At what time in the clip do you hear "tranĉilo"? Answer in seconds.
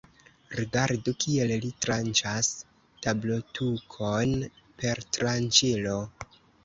5.19-6.01